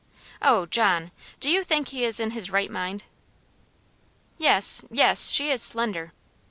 O, 0.41 0.65
John! 0.65 1.11
do 1.39 1.47
you 1.47 1.63
think 1.63 1.89
he 1.89 2.03
is 2.05 2.19
in 2.19 2.31
his 2.31 2.49
right 2.49 2.71
mind?" 2.71 3.05
"Yes, 4.39 4.83
yes; 4.89 5.29
she 5.31 5.51
is 5.51 5.61
slender." 5.61 6.11